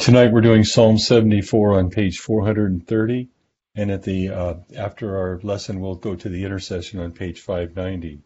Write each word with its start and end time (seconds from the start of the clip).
Tonight 0.00 0.32
we're 0.32 0.40
doing 0.40 0.64
Psalm 0.64 0.96
74 0.96 1.74
on 1.78 1.90
page 1.90 2.20
430, 2.20 3.28
and 3.74 3.90
at 3.90 4.02
the 4.02 4.30
uh, 4.30 4.54
after 4.74 5.18
our 5.18 5.38
lesson 5.42 5.78
we'll 5.78 5.94
go 5.94 6.16
to 6.16 6.28
the 6.30 6.42
intercession 6.42 7.00
on 7.00 7.12
page 7.12 7.40
590. 7.40 8.22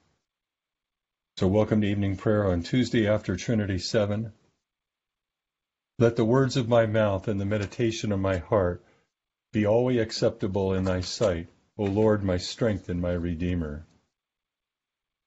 So 1.37 1.49
welcome 1.49 1.81
to 1.81 1.89
evening 1.89 2.17
prayer 2.17 2.47
on 2.47 2.63
Tuesday 2.63 3.09
after 3.09 3.35
Trinity 3.35 3.81
7. 3.81 4.33
Let 5.99 6.15
the 6.15 6.25
words 6.25 6.57
of 6.57 6.69
my 6.69 6.87
mouth 6.87 7.27
and 7.27 7.41
the 7.41 7.45
meditation 7.45 8.13
of 8.13 8.21
my 8.21 8.37
heart 8.37 8.85
be 9.53 9.67
always 9.67 10.01
acceptable 10.01 10.75
in 10.75 10.85
thy 10.85 11.01
sight, 11.01 11.49
O 11.77 11.83
Lord, 11.83 12.23
my 12.23 12.37
strength 12.37 12.89
and 12.89 13.03
my 13.03 13.15
redeemer. 13.15 13.85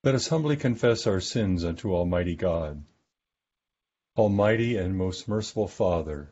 Let 0.05 0.16
us 0.16 0.30
humbly 0.30 0.55
confess 0.55 1.08
our 1.08 1.20
sins 1.20 1.66
unto 1.66 1.94
Almighty 1.94 2.38
God. 2.38 2.86
Almighty 4.16 4.77
and 4.77 4.98
most 4.98 5.27
merciful 5.27 5.68
Father, 5.68 6.32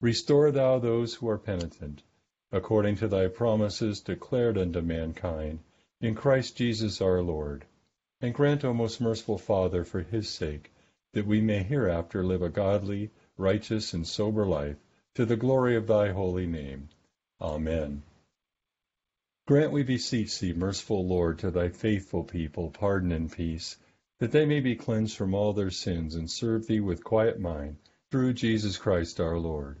Restore 0.00 0.52
thou 0.52 0.78
those 0.78 1.14
who 1.14 1.28
are 1.28 1.38
penitent, 1.38 2.04
according 2.52 2.94
to 2.96 3.08
thy 3.08 3.26
promises 3.26 4.00
declared 4.00 4.56
unto 4.56 4.80
mankind, 4.80 5.58
in 6.00 6.14
Christ 6.14 6.56
Jesus 6.56 7.00
our 7.00 7.20
Lord. 7.20 7.64
And 8.20 8.32
grant, 8.32 8.64
O 8.64 8.72
most 8.72 9.00
merciful 9.00 9.38
Father, 9.38 9.82
for 9.84 10.02
his 10.02 10.28
sake, 10.28 10.72
that 11.14 11.26
we 11.26 11.40
may 11.40 11.64
hereafter 11.64 12.24
live 12.24 12.42
a 12.42 12.48
godly, 12.48 13.10
righteous, 13.36 13.92
and 13.92 14.06
sober 14.06 14.46
life, 14.46 14.76
to 15.16 15.26
the 15.26 15.36
glory 15.36 15.74
of 15.74 15.88
thy 15.88 16.12
holy 16.12 16.46
name. 16.46 16.90
Amen. 17.40 18.04
Grant, 19.48 19.72
we 19.72 19.82
beseech 19.82 20.38
thee, 20.38 20.52
merciful 20.52 21.08
Lord, 21.08 21.40
to 21.40 21.50
thy 21.50 21.70
faithful 21.70 22.22
people 22.22 22.70
pardon 22.70 23.10
and 23.10 23.32
peace, 23.32 23.76
that 24.20 24.30
they 24.30 24.46
may 24.46 24.60
be 24.60 24.76
cleansed 24.76 25.16
from 25.16 25.34
all 25.34 25.52
their 25.52 25.72
sins 25.72 26.14
and 26.14 26.30
serve 26.30 26.68
thee 26.68 26.78
with 26.78 27.02
quiet 27.02 27.40
mind, 27.40 27.78
through 28.12 28.34
Jesus 28.34 28.78
Christ 28.78 29.18
our 29.18 29.38
Lord. 29.38 29.80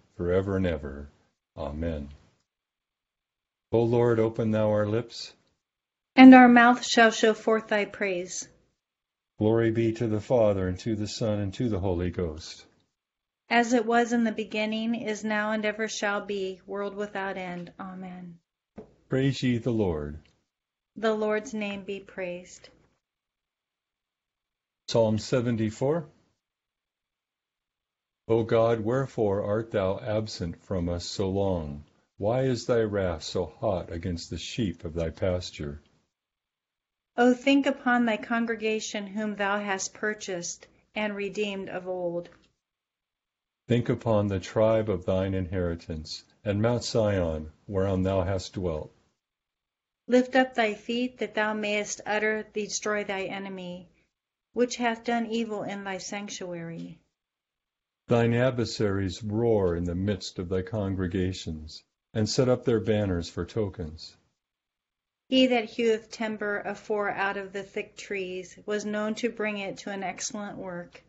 forever 0.15 0.57
and 0.57 0.65
ever. 0.65 1.09
Amen. 1.57 2.09
O 3.71 3.83
Lord, 3.83 4.19
open 4.19 4.51
thou 4.51 4.69
our 4.69 4.85
lips, 4.85 5.33
and 6.15 6.33
our 6.33 6.49
mouth 6.49 6.85
shall 6.85 7.11
show 7.11 7.33
forth 7.33 7.67
thy 7.67 7.85
praise. 7.85 8.47
Glory 9.39 9.71
be 9.71 9.93
to 9.93 10.07
the 10.07 10.19
Father, 10.19 10.67
and 10.67 10.77
to 10.79 10.95
the 10.95 11.07
Son, 11.07 11.39
and 11.39 11.53
to 11.53 11.69
the 11.69 11.79
Holy 11.79 12.11
Ghost. 12.11 12.65
As 13.49 13.73
it 13.73 13.85
was 13.85 14.13
in 14.13 14.23
the 14.23 14.31
beginning, 14.31 14.95
is 14.95 15.23
now, 15.23 15.51
and 15.51 15.65
ever 15.65 15.87
shall 15.87 16.25
be, 16.25 16.61
world 16.65 16.95
without 16.95 17.37
end. 17.37 17.71
Amen. 17.79 18.37
Praise 19.09 19.41
ye 19.41 19.57
the 19.57 19.71
Lord. 19.71 20.19
The 20.95 21.13
Lord's 21.13 21.53
name 21.53 21.83
be 21.83 21.99
praised. 21.99 22.69
Psalm 24.87 25.17
74. 25.17 26.05
O 28.27 28.43
God, 28.43 28.81
wherefore 28.81 29.43
art 29.43 29.71
thou 29.71 29.99
absent 29.99 30.61
from 30.61 30.87
us 30.89 31.05
so 31.05 31.27
long? 31.27 31.83
Why 32.17 32.43
is 32.43 32.67
thy 32.67 32.81
wrath 32.81 33.23
so 33.23 33.45
hot 33.45 33.91
against 33.91 34.29
the 34.29 34.37
sheep 34.37 34.85
of 34.85 34.93
thy 34.93 35.09
pasture? 35.09 35.81
O 37.17 37.33
think 37.33 37.65
upon 37.65 38.05
thy 38.05 38.17
congregation 38.17 39.07
whom 39.07 39.35
thou 39.35 39.59
hast 39.59 39.95
purchased 39.95 40.67
and 40.93 41.15
redeemed 41.15 41.67
of 41.67 41.87
old. 41.87 42.29
Think 43.67 43.89
upon 43.89 44.27
the 44.27 44.39
tribe 44.39 44.87
of 44.87 45.05
thine 45.05 45.33
inheritance, 45.33 46.23
and 46.45 46.61
Mount 46.61 46.83
Sion, 46.83 47.51
whereon 47.67 48.03
thou 48.03 48.21
hast 48.21 48.53
dwelt. 48.53 48.93
Lift 50.07 50.35
up 50.35 50.53
thy 50.53 50.75
feet, 50.75 51.17
that 51.17 51.33
thou 51.33 51.53
mayest 51.53 52.01
utter 52.05 52.43
destroy 52.53 53.03
thy 53.03 53.23
enemy, 53.23 53.89
which 54.53 54.75
hath 54.75 55.03
done 55.03 55.25
evil 55.25 55.63
in 55.63 55.83
thy 55.83 55.97
sanctuary. 55.97 56.99
Thine 58.11 58.33
adversaries 58.33 59.23
roar 59.23 59.73
in 59.73 59.85
the 59.85 59.95
midst 59.95 60.37
of 60.37 60.49
thy 60.49 60.63
congregations, 60.63 61.81
and 62.13 62.27
set 62.27 62.49
up 62.49 62.65
their 62.65 62.81
banners 62.81 63.29
for 63.29 63.45
tokens. 63.45 64.17
He 65.29 65.47
that 65.47 65.63
heweth 65.63 66.11
timber 66.11 66.59
afore 66.59 67.09
out 67.09 67.37
of 67.37 67.53
the 67.53 67.63
thick 67.63 67.95
trees 67.95 68.59
was 68.65 68.83
known 68.83 69.15
to 69.15 69.29
bring 69.29 69.59
it 69.59 69.77
to 69.77 69.91
an 69.91 70.03
excellent 70.03 70.57
work. 70.57 71.01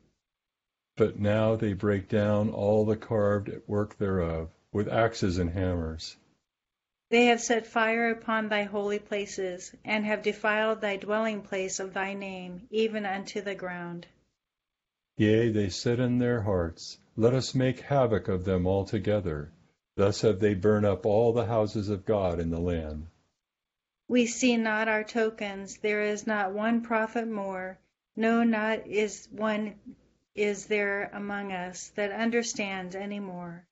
But 0.95 1.19
now 1.19 1.57
they 1.57 1.73
break 1.73 2.09
down 2.09 2.51
all 2.51 2.85
the 2.85 2.95
carved 2.97 3.51
work 3.67 3.99
thereof 3.99 4.51
with 4.73 4.87
axes 4.87 5.39
and 5.39 5.51
hammers. 5.51 6.17
They 7.11 7.25
have 7.25 7.41
set 7.41 7.67
fire 7.67 8.11
upon 8.11 8.49
thy 8.49 8.63
holy 8.63 9.01
places, 9.01 9.75
and 9.85 10.05
have 10.05 10.23
defiled 10.23 10.81
thy 10.81 10.99
dwelling 10.99 11.43
place 11.43 11.81
of 11.81 11.95
thy 11.95 12.15
name, 12.15 12.69
even 12.71 13.05
unto 13.05 13.41
the 13.41 13.57
ground. 13.57 14.07
Yea, 15.19 15.51
they 15.51 15.69
said 15.69 16.01
in 16.01 16.19
their 16.19 16.41
hearts, 16.41 16.99
Let 17.17 17.35
us 17.35 17.55
make 17.55 17.81
havoc 17.81 18.29
of 18.29 18.45
them 18.45 18.67
altogether. 18.67 19.53
Thus 19.95 20.23
have 20.23 20.41
they 20.41 20.55
burned 20.55 20.87
up 20.87 21.05
all 21.05 21.33
the 21.33 21.45
houses 21.45 21.91
of 21.91 22.07
God 22.07 22.41
in 22.41 22.51
the 22.51 22.59
land. 22.61 23.09
We 24.09 24.27
see 24.27 24.57
not 24.57 24.89
our 24.89 25.05
tokens, 25.05 25.77
there 25.79 26.03
is 26.03 26.27
not 26.27 26.53
one 26.53 26.81
prophet 26.81 27.29
more, 27.29 27.79
no, 28.17 28.43
not 28.43 28.87
is 28.87 29.29
one 29.31 29.75
is 30.35 30.67
there 30.67 31.11
among 31.13 31.53
us 31.53 31.89
that 31.91 32.11
understands 32.11 32.95
any 32.95 33.21
more. 33.21 33.67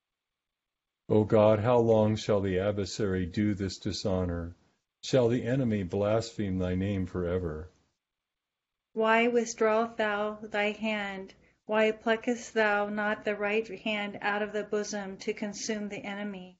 O 1.09 1.25
God, 1.25 1.59
how 1.59 1.79
long 1.79 2.17
shall 2.17 2.41
the 2.41 2.59
adversary 2.59 3.25
do 3.25 3.55
this 3.55 3.79
dishonor? 3.79 4.55
Shall 5.03 5.29
the 5.29 5.45
enemy 5.45 5.83
blaspheme 5.84 6.59
thy 6.59 6.75
name 6.75 7.06
forever? 7.06 7.71
Why 8.93 9.28
withdrawest 9.28 9.99
thou 9.99 10.41
thy 10.43 10.73
hand? 10.73 11.33
Why 11.65 11.93
pluckest 11.93 12.55
thou 12.55 12.89
not 12.89 13.25
the 13.25 13.37
right 13.37 13.69
hand 13.69 14.19
out 14.21 14.43
of 14.43 14.53
the 14.53 14.65
bosom 14.65 15.17
to 15.19 15.33
consume 15.33 15.89
the 15.89 16.05
enemy? 16.05 16.59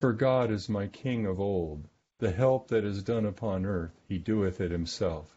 For 0.00 0.14
God 0.14 0.50
is 0.50 0.70
my 0.70 0.86
King 0.86 1.26
of 1.26 1.38
old. 1.38 1.86
The 2.16 2.30
help 2.30 2.68
that 2.68 2.84
is 2.84 3.02
done 3.02 3.26
upon 3.26 3.66
earth, 3.66 4.00
he 4.08 4.16
doeth 4.16 4.58
it 4.58 4.70
himself. 4.70 5.36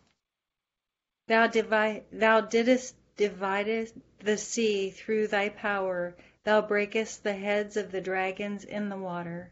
Thou, 1.27 1.47
divide, 1.47 2.05
thou 2.09 2.39
didst 2.39 2.95
divide 3.17 3.91
the 4.19 4.37
sea 4.37 4.91
through 4.91 5.27
thy 5.27 5.49
power. 5.49 6.15
Thou 6.45 6.61
breakest 6.61 7.21
the 7.23 7.35
heads 7.35 7.75
of 7.75 7.91
the 7.91 7.99
dragons 7.99 8.63
in 8.63 8.87
the 8.87 8.97
water. 8.97 9.51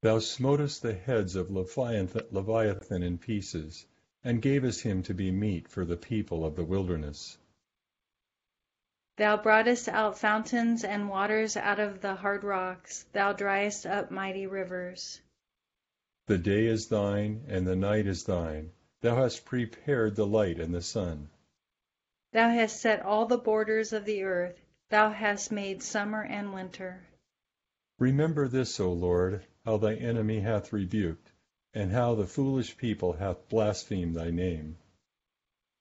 Thou 0.00 0.20
smotest 0.20 0.82
the 0.82 0.94
heads 0.94 1.34
of 1.34 1.50
Leviathan 1.50 3.02
in 3.02 3.18
pieces 3.18 3.84
and 4.24 4.42
gavest 4.42 4.82
him 4.82 5.02
to 5.02 5.14
be 5.14 5.30
meat 5.30 5.68
for 5.68 5.84
the 5.84 5.96
people 5.96 6.44
of 6.44 6.56
the 6.56 6.64
wilderness. 6.64 7.38
Thou 9.16 9.36
broughtest 9.36 9.88
out 9.88 10.18
fountains 10.18 10.84
and 10.84 11.08
waters 11.08 11.56
out 11.56 11.80
of 11.80 12.00
the 12.00 12.14
hard 12.14 12.44
rocks, 12.44 13.04
thou 13.12 13.32
driest 13.32 13.84
up 13.84 14.10
mighty 14.10 14.46
rivers. 14.46 15.20
The 16.26 16.38
day 16.38 16.66
is 16.66 16.88
thine, 16.88 17.44
and 17.48 17.66
the 17.66 17.74
night 17.74 18.06
is 18.06 18.24
thine. 18.24 18.70
Thou 19.00 19.16
hast 19.16 19.44
prepared 19.44 20.14
the 20.14 20.26
light 20.26 20.60
and 20.60 20.74
the 20.74 20.82
sun. 20.82 21.30
Thou 22.32 22.50
hast 22.50 22.80
set 22.80 23.02
all 23.02 23.26
the 23.26 23.38
borders 23.38 23.92
of 23.92 24.04
the 24.04 24.22
earth. 24.22 24.60
Thou 24.90 25.10
hast 25.10 25.50
made 25.50 25.82
summer 25.82 26.22
and 26.22 26.52
winter. 26.52 27.06
Remember 27.98 28.46
this, 28.46 28.78
O 28.78 28.92
Lord, 28.92 29.44
how 29.64 29.78
thy 29.78 29.94
enemy 29.94 30.40
hath 30.40 30.72
rebuked, 30.72 31.32
and 31.74 31.92
how 31.92 32.14
the 32.14 32.26
foolish 32.26 32.76
people 32.76 33.12
hath 33.12 33.48
blasphemed 33.48 34.14
thy 34.14 34.30
name. 34.30 34.76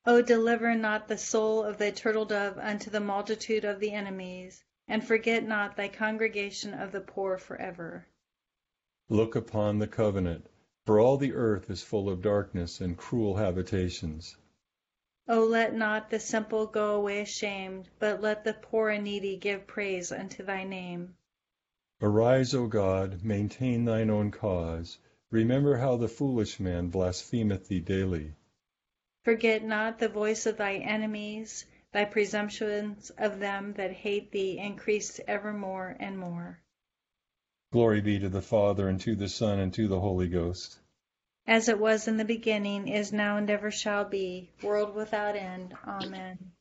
O 0.05 0.21
deliver 0.21 0.75
not 0.75 1.07
the 1.07 1.17
soul 1.17 1.63
of 1.63 1.77
the 1.77 1.91
turtle 1.91 2.25
dove 2.25 2.57
unto 2.57 2.89
the 2.89 2.99
multitude 2.99 3.65
of 3.65 3.79
the 3.79 3.91
enemies. 3.91 4.63
and 4.89 5.05
forget 5.05 5.43
not 5.43 5.75
thy 5.75 5.89
congregation 5.89 6.73
of 6.73 6.93
the 6.93 7.01
poor 7.01 7.37
forever. 7.37 8.07
Look 9.09 9.35
upon 9.35 9.79
the 9.79 9.87
covenant, 9.87 10.47
for 10.85 10.97
all 10.99 11.17
the 11.17 11.33
earth 11.33 11.69
is 11.69 11.83
full 11.83 12.09
of 12.09 12.21
darkness 12.21 12.79
and 12.79 12.97
cruel 12.97 13.35
habitations. 13.35 14.37
O 15.27 15.43
let 15.43 15.75
not 15.75 16.09
the 16.09 16.21
simple 16.21 16.67
go 16.67 16.95
away 16.95 17.19
ashamed, 17.19 17.89
but 17.99 18.21
let 18.21 18.45
the 18.45 18.53
poor 18.53 18.89
and 18.89 19.03
needy 19.03 19.35
give 19.35 19.67
praise 19.67 20.13
unto 20.13 20.41
thy 20.43 20.63
name. 20.63 21.17
Arise, 22.01 22.53
O 22.53 22.67
God, 22.67 23.25
maintain 23.25 23.83
thine 23.83 24.09
own 24.09 24.31
cause. 24.31 24.99
Remember 25.31 25.75
how 25.75 25.97
the 25.97 26.07
foolish 26.07 26.59
man 26.59 26.87
blasphemeth 26.87 27.67
thee 27.67 27.81
daily. 27.81 28.33
Forget 29.23 29.63
not 29.63 29.99
the 29.99 30.07
voice 30.07 30.45
of 30.45 30.55
thy 30.55 30.75
enemies, 30.75 31.65
thy 31.91 32.05
presumptions 32.05 33.09
of 33.17 33.39
them 33.39 33.73
that 33.73 33.91
hate 33.91 34.31
thee 34.31 34.57
increase 34.57 35.19
evermore 35.27 35.97
and 35.99 36.17
more. 36.17 36.61
Glory 37.73 37.99
be 37.99 38.19
to 38.19 38.29
the 38.29 38.41
Father, 38.41 38.87
and 38.87 39.01
to 39.01 39.15
the 39.15 39.27
Son, 39.27 39.59
and 39.59 39.73
to 39.73 39.89
the 39.89 39.99
Holy 39.99 40.29
Ghost. 40.29 40.79
As 41.45 41.67
it 41.67 41.77
was 41.77 42.07
in 42.07 42.15
the 42.15 42.23
beginning, 42.23 42.87
is 42.87 43.11
now, 43.11 43.35
and 43.35 43.49
ever 43.49 43.69
shall 43.69 44.05
be, 44.05 44.49
world 44.63 44.95
without 44.95 45.35
end. 45.35 45.73
Amen. 45.85 46.53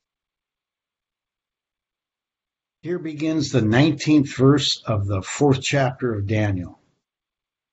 Here 2.82 2.98
begins 2.98 3.50
the 3.50 3.60
19th 3.60 4.36
verse 4.36 4.82
of 4.84 5.06
the 5.06 5.22
fourth 5.22 5.62
chapter 5.62 6.12
of 6.14 6.26
Daniel. 6.26 6.80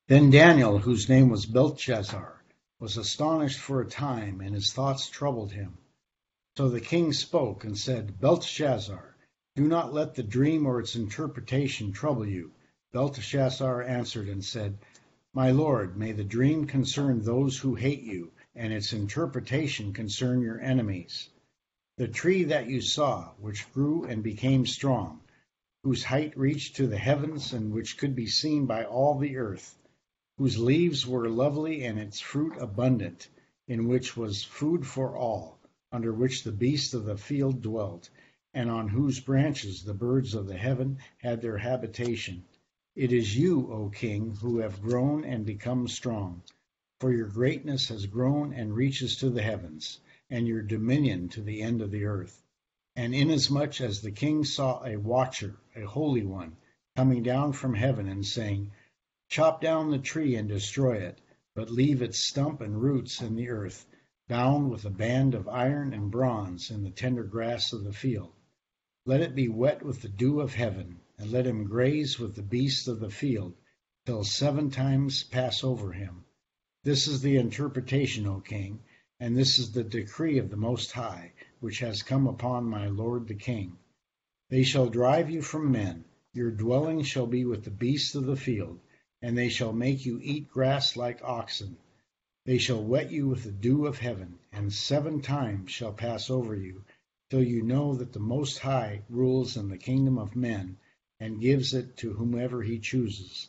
Then 0.08 0.32
Daniel, 0.32 0.80
whose 0.80 1.08
name 1.08 1.30
was 1.30 1.46
Belteshazzar, 1.46 2.44
was 2.78 2.98
astonished 2.98 3.58
for 3.58 3.80
a 3.80 3.90
time, 3.90 4.42
and 4.42 4.54
his 4.54 4.74
thoughts 4.74 5.08
troubled 5.08 5.54
him. 5.54 5.78
So 6.58 6.68
the 6.68 6.82
king 6.82 7.14
spoke 7.14 7.64
and 7.64 7.78
said, 7.78 8.20
Belteshazzar, 8.20 9.16
do 9.56 9.66
not 9.66 9.94
let 9.94 10.14
the 10.14 10.22
dream 10.22 10.66
or 10.66 10.82
its 10.82 10.98
interpretation 10.98 11.94
trouble 11.94 12.28
you. 12.28 12.52
Belteshazzar 12.92 13.82
answered 13.82 14.28
and 14.28 14.44
said, 14.44 14.78
My 15.34 15.52
lord, 15.52 15.96
may 15.96 16.12
the 16.12 16.26
dream 16.26 16.68
concern 16.68 17.22
those 17.22 17.58
who 17.58 17.76
hate 17.76 18.04
you, 18.04 18.34
and 18.56 18.74
its 18.74 18.92
interpretation 18.92 19.94
concern 19.94 20.42
your 20.42 20.60
enemies. 20.60 21.30
The 21.98 22.10
tree 22.10 22.44
that 22.44 22.68
you 22.70 22.82
saw, 22.82 23.32
which 23.40 23.72
grew 23.72 24.04
and 24.04 24.22
became 24.22 24.66
strong, 24.66 25.22
whose 25.84 26.04
height 26.04 26.38
reached 26.38 26.76
to 26.76 26.88
the 26.88 26.98
heavens, 26.98 27.54
and 27.54 27.72
which 27.72 27.98
could 27.98 28.16
be 28.16 28.28
seen 28.28 28.66
by 28.66 28.84
all 28.84 29.18
the 29.18 29.38
earth, 29.38 29.78
whose 30.38 30.58
leaves 30.58 31.06
were 31.06 31.30
lovely 31.30 31.84
and 31.84 32.00
its 32.00 32.20
fruit 32.20 32.54
abundant, 32.60 33.28
in 33.68 33.88
which 33.88 34.18
was 34.18 34.44
food 34.44 34.86
for 34.86 35.16
all, 35.16 35.60
under 35.92 36.12
which 36.12 36.44
the 36.44 36.52
beasts 36.52 36.94
of 36.94 37.06
the 37.06 37.16
field 37.16 37.62
dwelt, 37.62 38.10
and 38.54 38.70
on 38.70 38.88
whose 38.88 39.20
branches 39.20 39.84
the 39.84 39.94
birds 39.94 40.34
of 40.34 40.48
the 40.48 40.58
heaven 40.58 40.98
had 41.18 41.42
their 41.42 41.58
habitation. 41.58 42.44
It 42.96 43.12
is 43.14 43.38
you, 43.38 43.72
O 43.72 43.90
king, 43.90 44.36
who 44.36 44.60
have 44.60 44.82
grown 44.82 45.24
and 45.24 45.46
become 45.46 45.88
strong, 45.88 46.42
for 47.00 47.14
your 47.14 47.28
greatness 47.28 47.90
has 47.90 48.06
grown 48.06 48.54
and 48.54 48.76
reaches 48.76 49.18
to 49.18 49.30
the 49.30 49.42
heavens, 49.42 50.00
and 50.30 50.48
your 50.48 50.62
dominion 50.62 51.30
to 51.30 51.42
the 51.42 51.62
end 51.62 51.82
of 51.82 51.92
the 51.92 52.06
earth. 52.06 52.42
And 52.96 53.16
inasmuch 53.16 53.82
as 53.82 54.02
the 54.02 54.12
king 54.12 54.44
saw 54.44 54.84
a 54.84 54.98
watcher, 54.98 55.56
a 55.76 55.82
holy 55.82 56.24
one, 56.24 56.56
coming 56.96 57.24
down 57.24 57.54
from 57.54 57.74
heaven 57.74 58.08
and 58.08 58.26
saying, 58.26 58.72
Chop 59.36 59.62
down 59.62 59.90
the 59.90 59.98
tree 59.98 60.36
and 60.36 60.48
destroy 60.48 60.98
it, 60.98 61.20
but 61.56 61.72
leave 61.72 62.04
its 62.04 62.24
stump 62.24 62.62
and 62.62 62.80
roots 62.80 63.20
in 63.20 63.36
the 63.36 63.50
earth, 63.50 63.88
bound 64.28 64.70
with 64.70 64.86
a 64.86 64.92
band 64.92 65.34
of 65.34 65.48
iron 65.48 65.92
and 65.92 66.12
bronze 66.12 66.70
in 66.70 66.84
the 66.84 66.92
tender 66.92 67.24
grass 67.24 67.74
of 67.74 67.84
the 67.84 67.94
field. 67.94 68.32
Let 69.08 69.22
it 69.22 69.34
be 69.34 69.50
wet 69.50 69.82
with 69.82 70.04
the 70.04 70.08
dew 70.08 70.40
of 70.40 70.54
heaven, 70.54 71.00
and 71.18 71.32
let 71.32 71.48
him 71.48 71.64
graze 71.64 72.20
with 72.20 72.36
the 72.36 72.44
beasts 72.44 72.88
of 72.88 73.00
the 73.00 73.10
field, 73.10 73.56
till 74.06 74.24
seven 74.24 74.70
times 74.70 75.24
pass 75.24 75.64
over 75.64 75.94
him. 75.94 76.26
This 76.84 77.08
is 77.08 77.22
the 77.24 77.38
interpretation, 77.38 78.28
O 78.28 78.40
king, 78.40 78.84
and 79.20 79.36
this 79.36 79.58
is 79.58 79.72
the 79.72 79.84
decree 79.84 80.38
of 80.38 80.52
the 80.52 80.58
Most 80.58 80.92
High, 80.92 81.34
which 81.60 81.80
has 81.80 82.04
come 82.04 82.28
upon 82.28 82.66
my 82.66 82.86
lord 82.88 83.28
the 83.28 83.34
king. 83.34 83.80
They 84.50 84.62
shall 84.62 84.90
drive 84.92 85.32
you 85.32 85.42
from 85.42 85.72
men, 85.72 86.06
your 86.34 86.52
dwelling 86.52 87.02
shall 87.02 87.26
be 87.26 87.46
with 87.46 87.64
the 87.64 87.72
beasts 87.72 88.14
of 88.14 88.28
the 88.28 88.36
field 88.36 88.80
and 89.26 89.38
they 89.38 89.48
shall 89.48 89.72
make 89.72 90.06
you 90.06 90.20
eat 90.22 90.50
grass 90.50 90.98
like 90.98 91.24
oxen. 91.24 91.78
They 92.46 92.58
shall 92.58 92.84
wet 92.84 93.10
you 93.10 93.30
with 93.30 93.46
the 93.46 93.54
dew 93.54 93.86
of 93.86 94.00
heaven, 94.00 94.38
and 94.52 94.74
seven 94.74 95.22
times 95.22 95.72
shall 95.72 95.94
pass 95.94 96.30
over 96.30 96.54
you, 96.54 96.84
till 97.30 97.42
you 97.42 97.62
know 97.62 97.96
that 97.96 98.12
the 98.12 98.20
Most 98.20 98.60
High 98.60 99.04
rules 99.10 99.56
in 99.56 99.70
the 99.70 99.78
kingdom 99.78 100.18
of 100.18 100.36
men, 100.36 100.76
and 101.22 101.40
gives 101.40 101.74
it 101.74 101.96
to 101.98 102.12
whomever 102.12 102.64
he 102.64 102.80
chooses. 102.80 103.48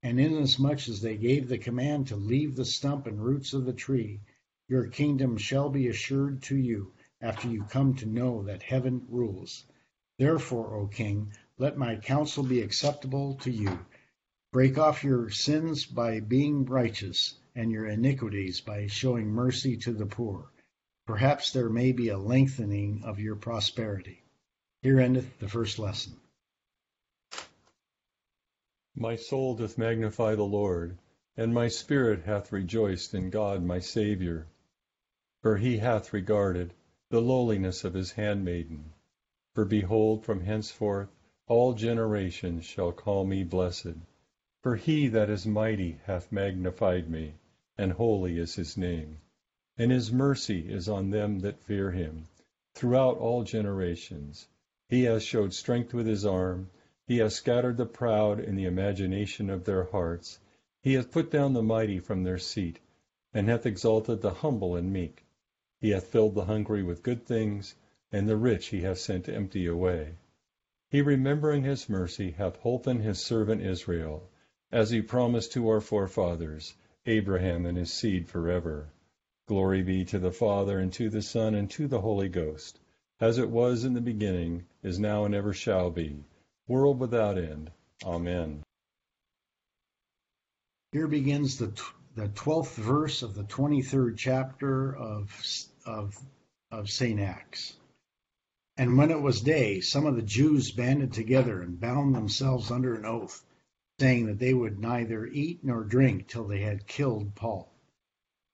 And 0.00 0.20
inasmuch 0.20 0.88
as 0.88 1.00
they 1.00 1.16
gave 1.16 1.48
the 1.48 1.58
command 1.58 2.06
to 2.06 2.16
leave 2.16 2.54
the 2.54 2.64
stump 2.64 3.08
and 3.08 3.20
roots 3.20 3.52
of 3.52 3.64
the 3.64 3.72
tree, 3.72 4.20
your 4.68 4.86
kingdom 4.86 5.38
shall 5.38 5.70
be 5.70 5.88
assured 5.88 6.40
to 6.44 6.56
you 6.56 6.92
after 7.20 7.48
you 7.48 7.64
come 7.64 7.94
to 7.94 8.06
know 8.06 8.44
that 8.44 8.62
heaven 8.62 9.04
rules. 9.08 9.64
Therefore, 10.18 10.76
O 10.76 10.86
king, 10.86 11.32
let 11.58 11.76
my 11.76 11.96
counsel 11.96 12.44
be 12.44 12.60
acceptable 12.60 13.34
to 13.38 13.50
you 13.50 13.76
Break 14.56 14.78
off 14.78 15.04
your 15.04 15.28
sins 15.28 15.84
by 15.84 16.20
being 16.20 16.64
righteous, 16.64 17.34
and 17.54 17.70
your 17.70 17.84
iniquities 17.84 18.62
by 18.62 18.86
showing 18.86 19.26
mercy 19.26 19.76
to 19.76 19.92
the 19.92 20.06
poor. 20.06 20.50
Perhaps 21.06 21.52
there 21.52 21.68
may 21.68 21.92
be 21.92 22.08
a 22.08 22.16
lengthening 22.16 23.02
of 23.04 23.20
your 23.20 23.36
prosperity. 23.36 24.22
Here 24.80 24.98
endeth 24.98 25.40
the 25.40 25.48
first 25.50 25.78
lesson. 25.78 26.14
My 28.94 29.16
soul 29.16 29.56
doth 29.56 29.76
magnify 29.76 30.36
the 30.36 30.44
Lord, 30.44 30.96
and 31.36 31.52
my 31.52 31.68
spirit 31.68 32.22
hath 32.22 32.50
rejoiced 32.50 33.12
in 33.12 33.28
God 33.28 33.62
my 33.62 33.80
Saviour. 33.80 34.46
For 35.42 35.58
he 35.58 35.76
hath 35.76 36.14
regarded 36.14 36.72
the 37.10 37.20
lowliness 37.20 37.84
of 37.84 37.92
his 37.92 38.12
handmaiden. 38.12 38.94
For 39.52 39.66
behold, 39.66 40.24
from 40.24 40.40
henceforth 40.40 41.10
all 41.46 41.74
generations 41.74 42.64
shall 42.64 42.92
call 42.92 43.26
me 43.26 43.44
blessed. 43.44 43.96
For 44.66 44.74
he 44.74 45.06
that 45.06 45.30
is 45.30 45.46
mighty 45.46 46.00
hath 46.06 46.32
magnified 46.32 47.08
me, 47.08 47.34
and 47.78 47.92
holy 47.92 48.36
is 48.36 48.56
his 48.56 48.76
name. 48.76 49.18
And 49.78 49.92
his 49.92 50.10
mercy 50.10 50.68
is 50.68 50.88
on 50.88 51.10
them 51.10 51.38
that 51.38 51.62
fear 51.62 51.92
him, 51.92 52.24
throughout 52.74 53.16
all 53.16 53.44
generations. 53.44 54.48
He 54.88 55.04
has 55.04 55.22
showed 55.22 55.54
strength 55.54 55.94
with 55.94 56.08
his 56.08 56.26
arm. 56.26 56.68
He 57.06 57.18
has 57.18 57.32
scattered 57.36 57.76
the 57.76 57.86
proud 57.86 58.40
in 58.40 58.56
the 58.56 58.64
imagination 58.64 59.50
of 59.50 59.62
their 59.66 59.84
hearts. 59.84 60.40
He 60.82 60.94
hath 60.94 61.12
put 61.12 61.30
down 61.30 61.52
the 61.52 61.62
mighty 61.62 62.00
from 62.00 62.24
their 62.24 62.36
seat, 62.38 62.80
and 63.32 63.46
hath 63.48 63.66
exalted 63.66 64.20
the 64.20 64.34
humble 64.34 64.74
and 64.74 64.92
meek. 64.92 65.22
He 65.80 65.90
hath 65.90 66.08
filled 66.08 66.34
the 66.34 66.46
hungry 66.46 66.82
with 66.82 67.04
good 67.04 67.24
things, 67.24 67.76
and 68.10 68.28
the 68.28 68.36
rich 68.36 68.66
he 68.70 68.80
hath 68.80 68.98
sent 68.98 69.28
empty 69.28 69.64
away. 69.66 70.16
He 70.90 71.02
remembering 71.02 71.62
his 71.62 71.88
mercy 71.88 72.32
hath 72.32 72.56
holpen 72.62 72.98
his 72.98 73.20
servant 73.20 73.62
Israel 73.62 74.28
as 74.72 74.90
he 74.90 75.00
promised 75.00 75.52
to 75.52 75.68
our 75.68 75.80
forefathers, 75.80 76.74
Abraham 77.06 77.66
and 77.66 77.78
his 77.78 77.92
seed 77.92 78.28
forever. 78.28 78.88
Glory 79.46 79.82
be 79.82 80.04
to 80.04 80.18
the 80.18 80.32
Father, 80.32 80.80
and 80.80 80.92
to 80.92 81.08
the 81.08 81.22
Son, 81.22 81.54
and 81.54 81.70
to 81.70 81.86
the 81.86 82.00
Holy 82.00 82.28
Ghost, 82.28 82.80
as 83.20 83.38
it 83.38 83.48
was 83.48 83.84
in 83.84 83.94
the 83.94 84.00
beginning, 84.00 84.64
is 84.82 84.98
now, 84.98 85.24
and 85.24 85.34
ever 85.34 85.52
shall 85.52 85.90
be, 85.90 86.24
world 86.66 86.98
without 86.98 87.38
end. 87.38 87.70
Amen. 88.04 88.64
Here 90.90 91.06
begins 91.06 91.58
the, 91.58 91.72
the 92.16 92.28
12th 92.28 92.74
verse 92.74 93.22
of 93.22 93.34
the 93.34 93.44
23rd 93.44 94.16
chapter 94.16 94.96
of, 94.96 95.30
of, 95.84 96.18
of 96.72 96.90
St. 96.90 97.20
Acts. 97.20 97.76
And 98.76 98.98
when 98.98 99.10
it 99.10 99.20
was 99.20 99.40
day, 99.40 99.80
some 99.80 100.06
of 100.06 100.16
the 100.16 100.22
Jews 100.22 100.72
banded 100.72 101.12
together 101.12 101.62
and 101.62 101.80
bound 101.80 102.14
themselves 102.14 102.70
under 102.70 102.96
an 102.96 103.06
oath 103.06 103.45
saying 103.98 104.26
that 104.26 104.38
they 104.38 104.52
would 104.52 104.78
neither 104.78 105.24
eat 105.24 105.64
nor 105.64 105.82
drink 105.82 106.28
till 106.28 106.46
they 106.46 106.60
had 106.60 106.86
killed 106.86 107.34
Paul. 107.34 107.72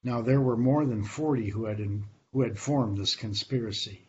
Now 0.04 0.22
there 0.22 0.40
were 0.40 0.56
more 0.56 0.86
than 0.86 1.02
forty 1.02 1.48
who 1.50 1.64
had, 1.64 1.80
in, 1.80 2.04
who 2.32 2.42
had 2.42 2.60
formed 2.60 2.96
this 2.96 3.16
conspiracy. 3.16 4.06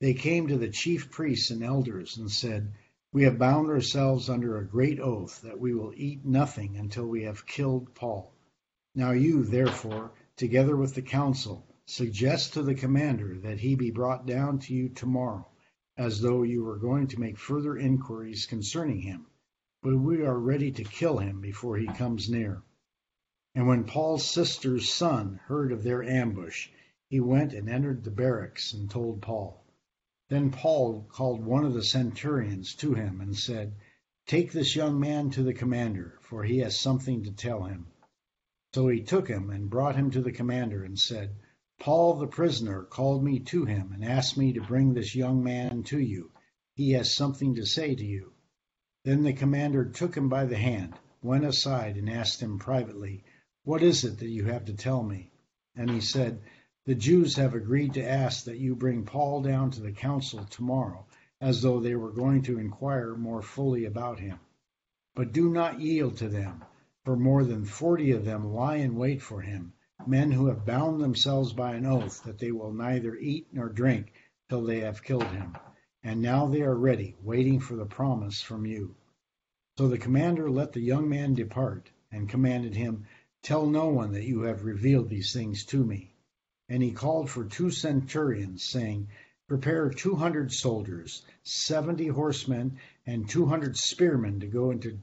They 0.00 0.12
came 0.12 0.48
to 0.48 0.58
the 0.58 0.68
chief 0.68 1.08
priests 1.08 1.52
and 1.52 1.62
elders 1.62 2.16
and 2.16 2.28
said, 2.28 2.72
We 3.12 3.22
have 3.22 3.38
bound 3.38 3.68
ourselves 3.68 4.28
under 4.28 4.58
a 4.58 4.66
great 4.66 4.98
oath 4.98 5.40
that 5.42 5.60
we 5.60 5.72
will 5.72 5.92
eat 5.94 6.24
nothing 6.24 6.76
until 6.76 7.06
we 7.06 7.22
have 7.22 7.46
killed 7.46 7.94
Paul. 7.94 8.32
Now 8.92 9.12
you, 9.12 9.44
therefore, 9.44 10.14
together 10.36 10.76
with 10.76 10.96
the 10.96 11.02
council, 11.02 11.64
suggest 11.84 12.54
to 12.54 12.64
the 12.64 12.74
commander 12.74 13.38
that 13.38 13.60
he 13.60 13.76
be 13.76 13.92
brought 13.92 14.26
down 14.26 14.58
to 14.58 14.74
you 14.74 14.88
tomorrow, 14.88 15.46
as 15.96 16.20
though 16.20 16.42
you 16.42 16.64
were 16.64 16.76
going 16.78 17.06
to 17.06 17.20
make 17.20 17.38
further 17.38 17.76
inquiries 17.76 18.46
concerning 18.46 19.02
him 19.02 19.26
but 19.86 19.98
we 19.98 20.20
are 20.20 20.36
ready 20.36 20.72
to 20.72 20.82
kill 20.82 21.18
him 21.18 21.40
before 21.40 21.76
he 21.76 21.86
comes 21.86 22.28
near. 22.28 22.60
And 23.54 23.68
when 23.68 23.84
Paul's 23.84 24.28
sister's 24.28 24.88
son 24.88 25.38
heard 25.44 25.70
of 25.70 25.84
their 25.84 26.02
ambush, 26.02 26.70
he 27.08 27.20
went 27.20 27.52
and 27.52 27.70
entered 27.70 28.02
the 28.02 28.10
barracks 28.10 28.72
and 28.72 28.90
told 28.90 29.22
Paul. 29.22 29.64
Then 30.28 30.50
Paul 30.50 31.06
called 31.08 31.44
one 31.44 31.64
of 31.64 31.72
the 31.72 31.84
centurions 31.84 32.74
to 32.78 32.94
him 32.94 33.20
and 33.20 33.36
said, 33.36 33.76
Take 34.26 34.50
this 34.50 34.74
young 34.74 34.98
man 34.98 35.30
to 35.30 35.44
the 35.44 35.54
commander, 35.54 36.18
for 36.20 36.42
he 36.42 36.58
has 36.58 36.76
something 36.76 37.22
to 37.22 37.30
tell 37.30 37.62
him. 37.62 37.86
So 38.74 38.88
he 38.88 39.02
took 39.02 39.28
him 39.28 39.50
and 39.50 39.70
brought 39.70 39.94
him 39.94 40.10
to 40.10 40.20
the 40.20 40.32
commander 40.32 40.82
and 40.82 40.98
said, 40.98 41.36
Paul 41.78 42.16
the 42.16 42.26
prisoner 42.26 42.82
called 42.82 43.22
me 43.22 43.38
to 43.38 43.66
him 43.66 43.92
and 43.92 44.04
asked 44.04 44.36
me 44.36 44.52
to 44.54 44.60
bring 44.62 44.94
this 44.94 45.14
young 45.14 45.44
man 45.44 45.84
to 45.84 46.00
you. 46.00 46.32
He 46.74 46.90
has 46.94 47.14
something 47.14 47.54
to 47.54 47.64
say 47.64 47.94
to 47.94 48.04
you. 48.04 48.32
Then 49.06 49.22
the 49.22 49.32
commander 49.32 49.84
took 49.84 50.16
him 50.16 50.28
by 50.28 50.46
the 50.46 50.56
hand, 50.56 50.94
went 51.22 51.44
aside, 51.44 51.96
and 51.96 52.10
asked 52.10 52.42
him 52.42 52.58
privately, 52.58 53.22
What 53.62 53.80
is 53.80 54.02
it 54.02 54.18
that 54.18 54.30
you 54.30 54.46
have 54.46 54.64
to 54.64 54.72
tell 54.72 55.04
me? 55.04 55.30
And 55.76 55.88
he 55.88 56.00
said, 56.00 56.40
the 56.86 56.96
Jews 56.96 57.36
have 57.36 57.54
agreed 57.54 57.94
to 57.94 58.02
ask 58.04 58.44
that 58.46 58.58
you 58.58 58.74
bring 58.74 59.04
Paul 59.04 59.42
down 59.42 59.70
to 59.70 59.80
the 59.80 59.92
council 59.92 60.44
tomorrow, 60.50 61.06
as 61.40 61.62
though 61.62 61.78
they 61.78 61.94
were 61.94 62.10
going 62.10 62.42
to 62.42 62.58
inquire 62.58 63.14
more 63.14 63.42
fully 63.42 63.84
about 63.84 64.18
him. 64.18 64.40
But 65.14 65.32
do 65.32 65.50
not 65.50 65.80
yield 65.80 66.16
to 66.16 66.28
them, 66.28 66.64
for 67.04 67.14
more 67.16 67.44
than 67.44 67.64
forty 67.64 68.10
of 68.10 68.24
them 68.24 68.52
lie 68.52 68.78
in 68.78 68.96
wait 68.96 69.22
for 69.22 69.40
him, 69.40 69.72
men 70.04 70.32
who 70.32 70.46
have 70.48 70.66
bound 70.66 71.00
themselves 71.00 71.52
by 71.52 71.76
an 71.76 71.86
oath 71.86 72.24
that 72.24 72.40
they 72.40 72.50
will 72.50 72.72
neither 72.72 73.14
eat 73.14 73.46
nor 73.52 73.68
drink 73.68 74.12
till 74.48 74.64
they 74.64 74.80
have 74.80 75.04
killed 75.04 75.30
him. 75.30 75.54
And 76.06 76.22
now 76.22 76.46
they 76.46 76.62
are 76.62 76.76
ready, 76.76 77.16
waiting 77.24 77.58
for 77.58 77.74
the 77.74 77.84
promise 77.84 78.40
from 78.40 78.64
you. 78.64 78.94
So 79.76 79.88
the 79.88 79.98
commander 79.98 80.48
let 80.48 80.72
the 80.72 80.80
young 80.80 81.08
man 81.08 81.34
depart, 81.34 81.90
and 82.12 82.28
commanded 82.28 82.76
him, 82.76 83.06
Tell 83.42 83.66
no 83.66 83.88
one 83.88 84.12
that 84.12 84.22
you 84.22 84.42
have 84.42 84.64
revealed 84.64 85.08
these 85.08 85.32
things 85.32 85.64
to 85.64 85.84
me. 85.84 86.14
And 86.68 86.80
he 86.80 86.92
called 86.92 87.28
for 87.28 87.44
two 87.44 87.72
centurions, 87.72 88.62
saying, 88.62 89.08
Prepare 89.48 89.90
two 89.90 90.14
hundred 90.14 90.52
soldiers, 90.52 91.24
seventy 91.42 92.06
horsemen, 92.06 92.78
and 93.04 93.28
two 93.28 93.46
hundred 93.46 93.76
spearmen 93.76 94.38
to 94.38 94.46
go 94.46 94.70
into 94.70 95.00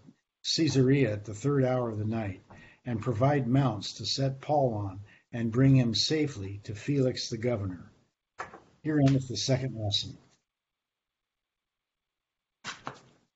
Caesarea 0.56 1.12
at 1.12 1.26
the 1.26 1.34
third 1.34 1.66
hour 1.66 1.90
of 1.90 2.00
the 2.00 2.06
night, 2.06 2.42
and 2.86 3.02
provide 3.02 3.46
mounts 3.46 3.96
to 3.96 4.06
set 4.06 4.40
Paul 4.40 4.74
on, 4.74 5.02
and 5.34 5.52
bring 5.52 5.76
him 5.76 5.94
safely 5.94 6.62
to 6.64 6.74
Felix 6.74 7.30
the 7.30 7.38
governor. 7.38 7.92
Here 8.84 9.02
endeth 9.06 9.28
the 9.28 9.36
second 9.36 9.76
lesson. 9.78 10.18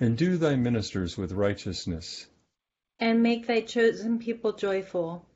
Endue 0.00 0.36
thy 0.38 0.56
ministers 0.56 1.16
with 1.16 1.32
righteousness. 1.32 2.26
And 3.00 3.22
make 3.22 3.46
thy 3.46 3.60
chosen 3.62 4.18
people 4.18 4.52
joyful. 4.52 5.26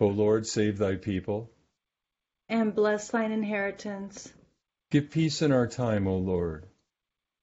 O 0.00 0.06
Lord, 0.06 0.46
save 0.46 0.78
thy 0.78 0.96
people 0.96 1.50
and 2.48 2.74
bless 2.74 3.08
thine 3.08 3.32
inheritance. 3.32 4.32
Give 4.90 5.10
peace 5.10 5.40
in 5.40 5.50
our 5.50 5.66
time, 5.66 6.06
O 6.06 6.18
Lord. 6.18 6.66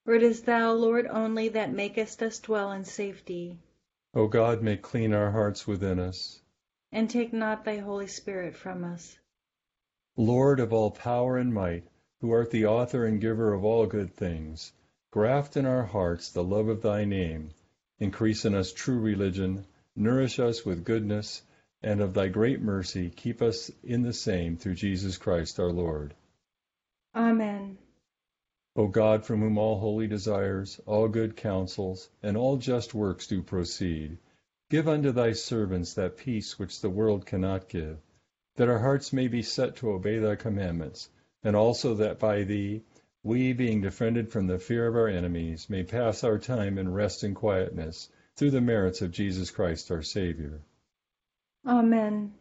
For 0.05 0.13
it 0.13 0.23
is 0.23 0.43
thou, 0.43 0.73
Lord, 0.73 1.07
only 1.07 1.49
that 1.49 1.73
makest 1.73 2.21
us 2.21 2.39
dwell 2.39 2.71
in 2.71 2.85
safety. 2.85 3.57
O 4.13 4.27
God, 4.27 4.61
make 4.61 4.81
clean 4.81 5.13
our 5.13 5.31
hearts 5.31 5.65
within 5.65 5.99
us. 5.99 6.39
And 6.91 7.09
take 7.09 7.33
not 7.33 7.65
thy 7.65 7.77
Holy 7.77 8.07
Spirit 8.07 8.55
from 8.55 8.83
us. 8.83 9.17
Lord 10.17 10.59
of 10.59 10.73
all 10.73 10.91
power 10.91 11.37
and 11.37 11.53
might, 11.53 11.87
who 12.19 12.31
art 12.31 12.51
the 12.51 12.65
author 12.65 13.05
and 13.05 13.19
giver 13.19 13.53
of 13.53 13.63
all 13.63 13.87
good 13.87 14.13
things, 14.13 14.73
graft 15.11 15.57
in 15.57 15.65
our 15.65 15.83
hearts 15.83 16.31
the 16.31 16.43
love 16.43 16.69
of 16.69 16.81
thy 16.81 17.03
name, 17.03 17.51
increase 17.99 18.45
in 18.45 18.55
us 18.55 18.71
true 18.71 18.99
religion, 18.99 19.65
nourish 19.95 20.39
us 20.39 20.65
with 20.65 20.85
goodness, 20.85 21.41
and 21.83 21.99
of 21.99 22.13
thy 22.13 22.29
great 22.29 22.61
mercy 22.61 23.09
keep 23.09 23.41
us 23.41 23.69
in 23.83 24.03
the 24.03 24.13
same 24.13 24.55
through 24.55 24.75
Jesus 24.75 25.17
Christ 25.17 25.59
our 25.59 25.71
Lord. 25.71 26.13
Amen. 27.13 27.77
O 28.77 28.87
God, 28.87 29.25
from 29.25 29.41
whom 29.41 29.57
all 29.57 29.79
holy 29.79 30.07
desires, 30.07 30.79
all 30.85 31.09
good 31.09 31.35
counsels, 31.35 32.09
and 32.23 32.37
all 32.37 32.55
just 32.55 32.93
works 32.93 33.27
do 33.27 33.41
proceed, 33.41 34.17
give 34.69 34.87
unto 34.87 35.11
thy 35.11 35.33
servants 35.33 35.93
that 35.95 36.15
peace 36.15 36.57
which 36.57 36.79
the 36.79 36.89
world 36.89 37.25
cannot 37.25 37.67
give, 37.67 37.97
that 38.55 38.69
our 38.69 38.79
hearts 38.79 39.11
may 39.11 39.27
be 39.27 39.43
set 39.43 39.75
to 39.75 39.91
obey 39.91 40.19
thy 40.19 40.35
commandments, 40.35 41.09
and 41.43 41.53
also 41.53 41.95
that 41.95 42.17
by 42.17 42.43
thee, 42.43 42.81
we, 43.23 43.53
being 43.53 43.81
defended 43.81 44.31
from 44.31 44.47
the 44.47 44.57
fear 44.57 44.87
of 44.87 44.95
our 44.95 45.07
enemies, 45.07 45.69
may 45.69 45.83
pass 45.83 46.23
our 46.23 46.39
time 46.39 46.77
in 46.77 46.91
rest 46.91 47.23
and 47.23 47.35
quietness, 47.35 48.09
through 48.35 48.51
the 48.51 48.61
merits 48.61 49.01
of 49.01 49.11
Jesus 49.11 49.51
Christ 49.51 49.91
our 49.91 50.01
Savior. 50.01 50.61
Amen. 51.65 52.33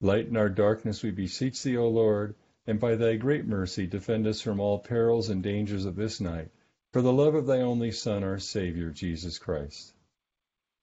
Lighten 0.00 0.36
our 0.36 0.48
darkness, 0.48 1.02
we 1.02 1.10
beseech 1.10 1.62
thee, 1.62 1.76
O 1.76 1.88
Lord, 1.88 2.34
and 2.66 2.78
by 2.78 2.94
thy 2.94 3.16
great 3.16 3.46
mercy 3.46 3.86
defend 3.86 4.26
us 4.26 4.40
from 4.40 4.60
all 4.60 4.78
perils 4.78 5.28
and 5.30 5.42
dangers 5.42 5.84
of 5.84 5.96
this 5.96 6.20
night, 6.20 6.50
for 6.92 7.02
the 7.02 7.12
love 7.12 7.34
of 7.34 7.46
thy 7.46 7.60
only 7.60 7.90
Son, 7.90 8.22
our 8.22 8.38
Savior, 8.38 8.90
Jesus 8.90 9.38
Christ. 9.38 9.92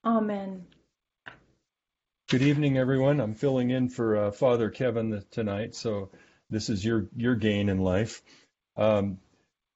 Amen. 0.03 0.65
Good 2.30 2.42
evening, 2.42 2.77
everyone. 2.77 3.20
I'm 3.20 3.36
filling 3.36 3.70
in 3.70 3.89
for 3.89 4.18
uh, 4.18 4.32
Father 4.32 4.70
Kevin 4.70 5.24
tonight, 5.32 5.75
so 5.75 6.10
this 6.50 6.70
is 6.70 6.84
your 6.84 7.08
your 7.15 7.36
gain 7.36 7.70
in 7.70 7.77
life. 7.77 8.22
Um, 8.75 9.20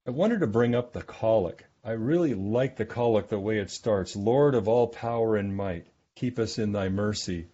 I 0.05 0.11
wanted 0.11 0.39
to 0.39 0.47
bring 0.47 0.73
up 0.73 0.93
the 0.93 1.01
collect. 1.01 1.63
I 1.83 1.91
really 1.91 2.33
like 2.33 2.77
the 2.77 2.85
collect 2.85 3.29
the 3.29 3.39
way 3.39 3.59
it 3.59 3.69
starts. 3.69 4.15
Lord 4.15 4.55
of 4.55 4.67
all 4.67 4.87
power 4.87 5.35
and 5.35 5.55
might, 5.55 5.87
keep 6.15 6.39
us 6.39 6.57
in 6.57 6.71
thy 6.71 6.89
mercy. 6.89 7.47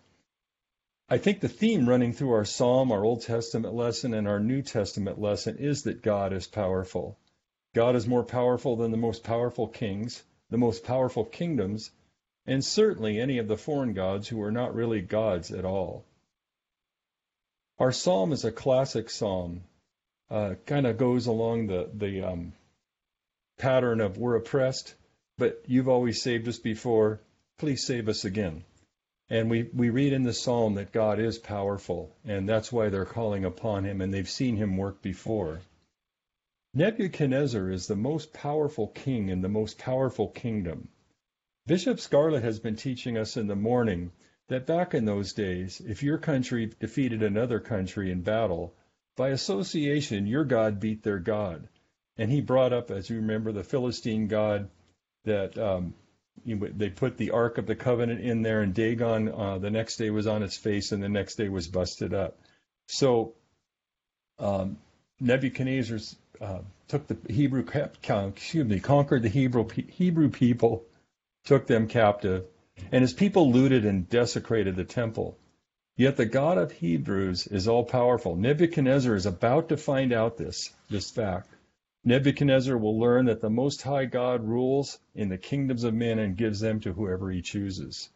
I 1.10 1.18
think 1.18 1.42
the 1.42 1.50
theme 1.50 1.88
running 1.88 2.14
through 2.14 2.32
our 2.32 2.46
Psalm, 2.46 2.92
our 2.92 3.04
Old 3.04 3.22
Testament 3.22 3.76
lesson, 3.76 4.14
and 4.14 4.28
our 4.28 4.40
New 4.40 4.62
Testament 4.62 5.20
lesson 5.20 5.58
is 5.58 5.84
that 5.84 6.02
God 6.02 6.32
is 6.32 6.48
powerful. 6.48 7.20
God 7.74 7.96
is 7.96 8.08
more 8.08 8.24
powerful 8.24 8.78
than 8.78 8.92
the 8.92 8.98
most 8.98 9.24
powerful 9.24 9.68
kings, 9.68 10.24
the 10.50 10.58
most 10.58 10.84
powerful 10.84 11.26
kingdoms, 11.26 11.92
and 12.46 12.64
certainly 12.64 13.20
any 13.20 13.38
of 13.38 13.48
the 13.48 13.58
foreign 13.58 13.94
gods 13.94 14.28
who 14.28 14.42
are 14.42 14.52
not 14.52 14.76
really 14.76 15.02
gods 15.02 15.52
at 15.52 15.66
all. 15.66 16.06
Our 17.80 17.92
psalm 17.92 18.32
is 18.32 18.46
a 18.46 18.52
classic 18.52 19.10
psalm. 19.10 19.64
Uh, 20.30 20.56
kind 20.65 20.88
of 20.88 20.98
goes 20.98 21.27
along 21.27 21.68
the 21.68 21.89
the 21.94 22.22
um, 22.24 22.53
pattern 23.58 24.01
of 24.01 24.18
we're 24.18 24.36
oppressed, 24.36 24.94
but 25.38 25.63
you've 25.68 25.89
always 25.89 26.22
saved 26.22 26.48
us 26.48 26.60
before. 26.60 27.22
Please 27.58 27.86
save 27.86 28.10
us 28.10 28.25
again. 28.25 28.63
And 29.30 29.50
we, 29.50 29.70
we 29.74 29.89
read 29.89 30.13
in 30.13 30.24
the 30.24 30.34
psalm 30.34 30.75
that 30.75 30.92
God 30.92 31.20
is 31.20 31.38
powerful, 31.39 32.15
and 32.25 32.48
that's 32.48 32.72
why 32.72 32.89
they're 32.89 33.06
calling 33.06 33.46
upon 33.46 33.86
him, 33.86 34.01
and 34.01 34.13
they've 34.13 34.30
seen 34.30 34.58
him 34.58 34.77
work 34.77 35.01
before. 35.01 35.62
Nebuchadnezzar 36.74 37.70
is 37.70 37.88
the 37.88 37.96
most 37.96 38.34
powerful 38.34 38.88
king 38.88 39.30
in 39.30 39.42
the 39.42 39.50
most 39.50 39.77
powerful 39.77 40.27
kingdom. 40.27 40.89
Bishop 41.65 42.00
Scarlett 42.00 42.44
has 42.44 42.60
been 42.60 42.75
teaching 42.75 43.18
us 43.18 43.38
in 43.38 43.48
the 43.48 43.56
morning 43.56 44.12
that 44.50 44.68
back 44.68 44.94
in 44.94 45.06
those 45.06 45.34
days, 45.34 45.80
if 45.80 46.03
your 46.03 46.18
country 46.18 46.72
defeated 46.80 47.24
another 47.24 47.60
country 47.60 48.12
in 48.12 48.22
battle, 48.22 48.75
by 49.15 49.29
association, 49.29 50.27
your 50.27 50.46
God 50.46 50.79
beat 50.79 51.03
their 51.03 51.20
God. 51.20 51.67
And 52.17 52.32
he 52.32 52.41
brought 52.41 52.74
up, 52.74 52.91
as 52.91 53.10
you 53.10 53.17
remember, 53.17 53.51
the 53.51 53.63
Philistine 53.63 54.27
God 54.27 54.70
that 55.25 55.58
um, 55.58 55.93
they 56.46 56.89
put 56.89 57.17
the 57.17 57.32
Ark 57.32 57.58
of 57.58 57.65
the 57.65 57.75
Covenant 57.75 58.22
in 58.22 58.41
there, 58.41 58.62
and 58.62 58.74
Dagon 58.74 59.29
uh, 59.29 59.58
the 59.58 59.72
next 59.72 59.98
day 59.98 60.10
was 60.10 60.27
on 60.27 60.43
its 60.43 60.58
face, 60.58 60.91
and 60.91 61.01
the 61.01 61.10
next 61.10 61.36
day 61.36 61.50
was 61.50 61.67
busted 61.67 62.13
up. 62.13 62.38
So 62.88 63.34
um, 64.39 64.77
Nebuchadnezzar 65.20 66.00
uh, 66.41 66.60
took 66.88 67.08
the 67.08 67.17
Hebrew, 67.32 67.65
excuse 67.74 68.67
me, 68.67 68.79
conquered 68.79 69.24
the 69.24 69.29
Hebrew 69.29 69.67
Hebrew 69.70 70.29
people, 70.29 70.84
took 71.46 71.65
them 71.67 71.88
captive, 71.88 72.46
and 72.91 73.01
his 73.01 73.13
people 73.13 73.51
looted 73.51 73.86
and 73.86 74.10
desecrated 74.10 74.75
the 74.75 74.84
temple. 74.84 75.38
Yet 75.96 76.18
the 76.18 76.26
God 76.26 76.58
of 76.58 76.72
Hebrews 76.72 77.46
is 77.48 77.68
all 77.68 77.84
powerful. 77.84 78.36
Nebuchadnezzar 78.36 79.14
is 79.14 79.28
about 79.28 79.70
to 79.70 79.78
find 79.78 80.12
out 80.12 80.38
this, 80.38 80.74
this 80.90 81.12
fact. 81.12 81.50
Nebuchadnezzar 82.04 82.76
will 82.78 83.00
learn 83.00 83.26
that 83.26 83.42
the 83.42 83.50
Most 83.50 83.84
High 83.84 84.06
God 84.06 84.44
rules 84.44 84.98
in 85.14 85.30
the 85.30 85.38
kingdoms 85.38 85.84
of 85.84 85.94
men 85.94 86.20
and 86.20 86.36
gives 86.36 86.60
them 86.60 86.80
to 86.82 86.94
whoever 86.94 87.30
he 87.30 87.42
chooses. 87.42 88.10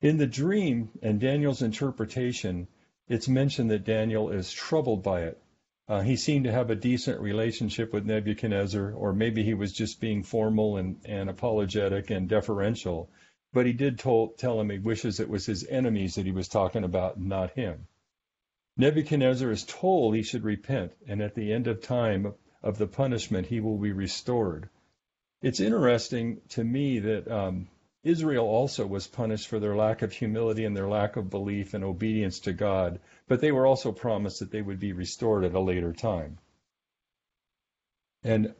In 0.00 0.16
the 0.16 0.26
dream 0.26 0.90
and 1.02 1.20
Daniel's 1.20 1.60
interpretation, 1.60 2.68
it's 3.08 3.28
mentioned 3.28 3.70
that 3.72 3.84
Daniel 3.84 4.30
is 4.30 4.52
troubled 4.52 5.02
by 5.02 5.24
it. 5.24 5.42
Uh, 5.88 6.00
he 6.02 6.14
seemed 6.14 6.44
to 6.44 6.52
have 6.52 6.70
a 6.70 6.76
decent 6.76 7.20
relationship 7.20 7.92
with 7.92 8.06
Nebuchadnezzar, 8.06 8.92
or 8.92 9.12
maybe 9.12 9.42
he 9.42 9.54
was 9.54 9.72
just 9.72 10.00
being 10.00 10.22
formal 10.22 10.76
and, 10.76 11.00
and 11.04 11.28
apologetic 11.28 12.10
and 12.10 12.28
deferential. 12.28 13.10
But 13.52 13.66
he 13.66 13.72
did 13.72 13.98
told, 13.98 14.38
tell 14.38 14.60
him 14.60 14.70
he 14.70 14.78
wishes 14.78 15.18
it 15.18 15.28
was 15.28 15.46
his 15.46 15.66
enemies 15.66 16.14
that 16.14 16.26
he 16.26 16.32
was 16.32 16.48
talking 16.48 16.84
about, 16.84 17.20
not 17.20 17.52
him. 17.52 17.86
Nebuchadnezzar 18.76 19.50
is 19.50 19.64
told 19.64 20.14
he 20.14 20.22
should 20.22 20.44
repent, 20.44 20.92
and 21.06 21.20
at 21.20 21.34
the 21.34 21.52
end 21.52 21.66
of 21.66 21.82
time, 21.82 22.34
of 22.62 22.78
the 22.78 22.86
punishment, 22.86 23.46
he 23.46 23.60
will 23.60 23.78
be 23.78 23.92
restored. 23.92 24.68
It's 25.42 25.60
interesting 25.60 26.40
to 26.50 26.62
me 26.62 26.98
that 27.00 27.28
um, 27.28 27.68
Israel 28.04 28.46
also 28.46 28.86
was 28.86 29.06
punished 29.06 29.48
for 29.48 29.58
their 29.58 29.76
lack 29.76 30.02
of 30.02 30.12
humility 30.12 30.64
and 30.64 30.76
their 30.76 30.88
lack 30.88 31.16
of 31.16 31.30
belief 31.30 31.74
and 31.74 31.84
obedience 31.84 32.40
to 32.40 32.52
God, 32.52 33.00
but 33.28 33.40
they 33.40 33.52
were 33.52 33.66
also 33.66 33.92
promised 33.92 34.40
that 34.40 34.50
they 34.50 34.62
would 34.62 34.80
be 34.80 34.92
restored 34.92 35.44
at 35.44 35.54
a 35.54 35.60
later 35.60 35.92
time. 35.92 36.38
And 38.22 38.54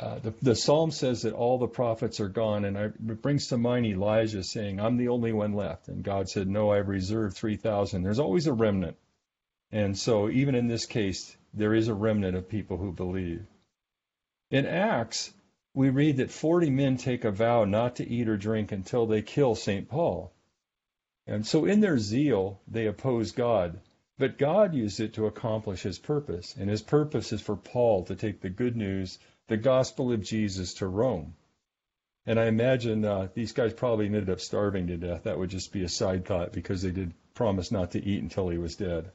uh, 0.00 0.18
the, 0.18 0.34
the 0.42 0.56
psalm 0.56 0.90
says 0.90 1.22
that 1.22 1.34
all 1.34 1.58
the 1.58 1.68
prophets 1.68 2.18
are 2.18 2.28
gone, 2.28 2.64
and 2.64 2.76
I, 2.76 2.84
it 2.86 3.22
brings 3.22 3.46
to 3.48 3.58
mind 3.58 3.86
Elijah 3.86 4.42
saying, 4.42 4.80
I'm 4.80 4.96
the 4.96 5.08
only 5.08 5.32
one 5.32 5.52
left. 5.52 5.86
And 5.86 6.02
God 6.02 6.28
said, 6.28 6.48
No, 6.48 6.72
I've 6.72 6.88
reserved 6.88 7.36
3,000. 7.36 8.02
There's 8.02 8.18
always 8.18 8.48
a 8.48 8.52
remnant. 8.52 8.96
And 9.70 9.96
so, 9.96 10.28
even 10.28 10.56
in 10.56 10.66
this 10.66 10.86
case, 10.86 11.36
there 11.52 11.74
is 11.74 11.86
a 11.86 11.94
remnant 11.94 12.36
of 12.36 12.48
people 12.48 12.76
who 12.76 12.92
believe. 12.92 13.46
In 14.50 14.66
Acts, 14.66 15.32
we 15.74 15.90
read 15.90 16.16
that 16.16 16.30
40 16.30 16.70
men 16.70 16.96
take 16.96 17.24
a 17.24 17.30
vow 17.30 17.64
not 17.64 17.96
to 17.96 18.08
eat 18.08 18.28
or 18.28 18.36
drink 18.36 18.72
until 18.72 19.06
they 19.06 19.22
kill 19.22 19.54
St. 19.54 19.88
Paul. 19.88 20.32
And 21.26 21.46
so, 21.46 21.66
in 21.66 21.78
their 21.78 21.98
zeal, 21.98 22.60
they 22.66 22.86
oppose 22.86 23.30
God. 23.30 23.80
But 24.18 24.38
God 24.38 24.74
used 24.74 24.98
it 24.98 25.14
to 25.14 25.26
accomplish 25.26 25.82
his 25.82 25.98
purpose. 26.00 26.56
And 26.56 26.68
his 26.68 26.82
purpose 26.82 27.32
is 27.32 27.40
for 27.40 27.56
Paul 27.56 28.04
to 28.04 28.16
take 28.16 28.40
the 28.40 28.50
good 28.50 28.76
news, 28.76 29.18
the 29.48 29.56
gospel 29.56 30.12
of 30.12 30.22
Jesus, 30.22 30.74
to 30.74 30.86
Rome. 30.86 31.34
And 32.26 32.40
I 32.40 32.46
imagine 32.46 33.04
uh, 33.04 33.28
these 33.34 33.52
guys 33.52 33.74
probably 33.74 34.06
ended 34.06 34.30
up 34.30 34.40
starving 34.40 34.86
to 34.86 34.96
death. 34.96 35.24
That 35.24 35.38
would 35.38 35.50
just 35.50 35.72
be 35.72 35.84
a 35.84 35.88
side 35.88 36.24
thought 36.24 36.52
because 36.52 36.80
they 36.82 36.90
did 36.90 37.12
promise 37.34 37.70
not 37.70 37.90
to 37.90 38.02
eat 38.02 38.22
until 38.22 38.48
he 38.48 38.56
was 38.56 38.76
dead. 38.76 39.10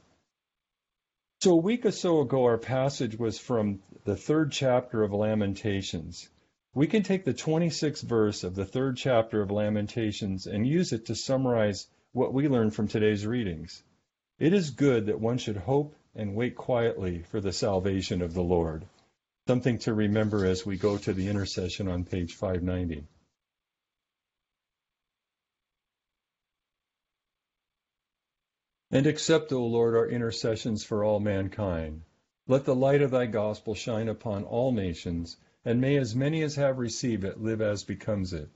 So, 1.40 1.52
a 1.52 1.56
week 1.56 1.86
or 1.86 1.90
so 1.90 2.20
ago, 2.20 2.44
our 2.44 2.58
passage 2.58 3.18
was 3.18 3.38
from 3.38 3.82
the 4.04 4.14
third 4.14 4.52
chapter 4.52 5.02
of 5.02 5.12
Lamentations. 5.12 6.28
We 6.74 6.86
can 6.86 7.02
take 7.02 7.24
the 7.24 7.34
26th 7.34 8.02
verse 8.02 8.44
of 8.44 8.54
the 8.54 8.64
third 8.64 8.96
chapter 8.96 9.42
of 9.42 9.50
Lamentations 9.50 10.46
and 10.46 10.66
use 10.66 10.92
it 10.92 11.06
to 11.06 11.16
summarize 11.16 11.88
what 12.12 12.32
we 12.32 12.46
learned 12.46 12.74
from 12.74 12.86
today's 12.86 13.26
readings. 13.26 13.82
It 14.38 14.52
is 14.52 14.70
good 14.70 15.06
that 15.06 15.20
one 15.20 15.38
should 15.38 15.56
hope 15.56 15.96
and 16.14 16.36
wait 16.36 16.54
quietly 16.54 17.22
for 17.22 17.40
the 17.40 17.52
salvation 17.52 18.22
of 18.22 18.34
the 18.34 18.42
Lord. 18.42 18.84
Something 19.50 19.78
to 19.78 19.92
remember 19.92 20.46
as 20.46 20.64
we 20.64 20.76
go 20.76 20.96
to 20.96 21.12
the 21.12 21.26
intercession 21.26 21.88
on 21.88 22.04
page 22.04 22.34
590. 22.34 23.04
And 28.92 29.06
accept, 29.08 29.52
O 29.52 29.66
Lord, 29.66 29.96
our 29.96 30.06
intercessions 30.06 30.84
for 30.84 31.02
all 31.02 31.18
mankind. 31.18 32.02
Let 32.46 32.64
the 32.64 32.76
light 32.76 33.02
of 33.02 33.10
thy 33.10 33.26
gospel 33.26 33.74
shine 33.74 34.08
upon 34.08 34.44
all 34.44 34.70
nations, 34.70 35.36
and 35.64 35.80
may 35.80 35.96
as 35.96 36.14
many 36.14 36.42
as 36.42 36.54
have 36.54 36.78
received 36.78 37.24
it 37.24 37.40
live 37.40 37.60
as 37.60 37.82
becomes 37.82 38.32
it. 38.32 38.48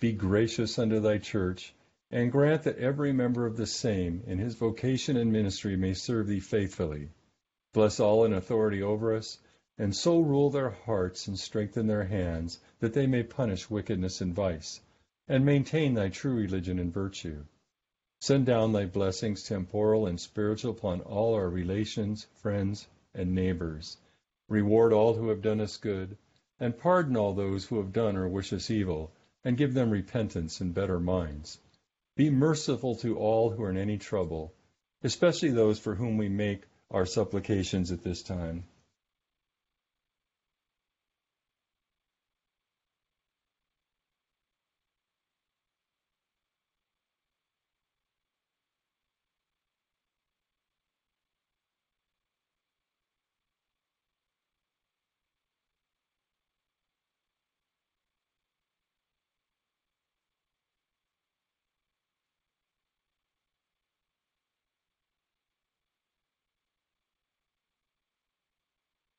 Be 0.00 0.10
gracious 0.10 0.76
unto 0.76 0.98
thy 0.98 1.18
church, 1.18 1.72
and 2.10 2.32
grant 2.32 2.64
that 2.64 2.78
every 2.78 3.12
member 3.12 3.46
of 3.46 3.56
the 3.56 3.66
same, 3.66 4.24
in 4.26 4.38
his 4.38 4.56
vocation 4.56 5.16
and 5.16 5.30
ministry, 5.30 5.76
may 5.76 5.94
serve 5.94 6.26
thee 6.26 6.40
faithfully. 6.40 7.10
Bless 7.72 8.00
all 8.00 8.24
in 8.24 8.32
authority 8.32 8.82
over 8.82 9.14
us, 9.14 9.38
and 9.78 9.96
so 9.96 10.20
rule 10.20 10.50
their 10.50 10.70
hearts 10.70 11.26
and 11.26 11.38
strengthen 11.38 11.86
their 11.86 12.04
hands, 12.04 12.58
that 12.80 12.92
they 12.92 13.06
may 13.06 13.22
punish 13.22 13.70
wickedness 13.70 14.20
and 14.20 14.34
vice, 14.34 14.80
and 15.28 15.44
maintain 15.44 15.94
thy 15.94 16.08
true 16.08 16.34
religion 16.34 16.78
and 16.78 16.92
virtue. 16.92 17.44
Send 18.20 18.46
down 18.46 18.72
thy 18.72 18.86
blessings, 18.86 19.42
temporal 19.42 20.06
and 20.06 20.20
spiritual, 20.20 20.70
upon 20.70 21.00
all 21.00 21.34
our 21.34 21.48
relations, 21.48 22.26
friends, 22.34 22.86
and 23.14 23.34
neighbors. 23.34 23.96
Reward 24.48 24.92
all 24.92 25.14
who 25.14 25.28
have 25.28 25.42
done 25.42 25.60
us 25.60 25.76
good, 25.76 26.16
and 26.60 26.78
pardon 26.78 27.16
all 27.16 27.34
those 27.34 27.64
who 27.64 27.78
have 27.78 27.92
done 27.92 28.16
or 28.16 28.28
wish 28.28 28.52
us 28.52 28.70
evil, 28.70 29.10
and 29.42 29.56
give 29.56 29.74
them 29.74 29.90
repentance 29.90 30.60
and 30.60 30.74
better 30.74 31.00
minds. 31.00 31.58
Be 32.14 32.30
merciful 32.30 32.94
to 32.96 33.16
all 33.16 33.50
who 33.50 33.62
are 33.64 33.70
in 33.70 33.76
any 33.76 33.98
trouble, 33.98 34.52
especially 35.02 35.50
those 35.50 35.78
for 35.78 35.94
whom 35.94 36.18
we 36.18 36.28
make 36.28 36.62
our 36.90 37.06
supplications 37.06 37.90
at 37.90 38.04
this 38.04 38.22
time. 38.22 38.64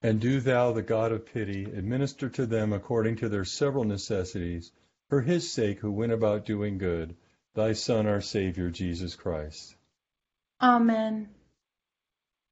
And 0.05 0.19
do 0.19 0.41
thou, 0.41 0.73
the 0.73 0.81
God 0.81 1.13
of 1.13 1.25
pity, 1.25 1.63
administer 1.63 2.29
to 2.31 2.45
them 2.45 2.73
according 2.73 3.15
to 3.17 3.29
their 3.29 3.45
several 3.45 3.85
necessities, 3.85 4.69
for 5.07 5.21
his 5.21 5.49
sake 5.49 5.79
who 5.79 5.93
went 5.93 6.11
about 6.11 6.45
doing 6.45 6.77
good, 6.77 7.15
thy 7.53 7.71
Son, 7.71 8.05
our 8.05 8.19
Savior, 8.19 8.69
Jesus 8.69 9.15
Christ. 9.15 9.77
Amen. 10.61 11.29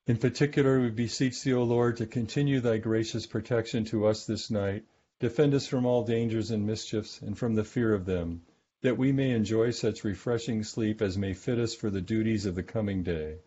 In 0.08 0.16
particular, 0.18 0.80
we 0.80 0.92
beseech 0.92 1.44
thee, 1.44 1.54
O 1.54 1.64
Lord, 1.64 1.98
to 1.98 2.06
continue 2.06 2.62
thy 2.62 2.78
gracious 2.78 3.26
protection 3.26 3.84
to 3.86 4.08
us 4.08 4.26
this 4.26 4.50
night, 4.50 4.86
defend 5.20 5.54
us 5.54 5.68
from 5.68 5.86
all 5.86 6.06
dangers 6.06 6.52
and 6.52 6.66
mischiefs, 6.66 7.22
and 7.22 7.38
from 7.38 7.56
the 7.56 7.66
fear 7.66 7.94
of 7.94 8.06
them, 8.06 8.44
that 8.82 8.98
we 8.98 9.12
may 9.12 9.32
enjoy 9.32 9.72
such 9.72 10.06
refreshing 10.06 10.64
sleep 10.64 11.02
as 11.02 11.18
may 11.18 11.34
fit 11.34 11.60
us 11.60 11.76
for 11.76 11.90
the 11.90 12.02
duties 12.02 12.46
of 12.46 12.56
the 12.56 12.64
coming 12.64 13.04
day. 13.04 13.40